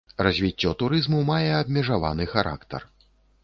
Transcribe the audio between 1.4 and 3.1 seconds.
абмежаваны характар.